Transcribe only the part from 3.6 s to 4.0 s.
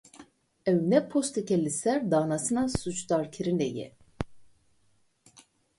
ye.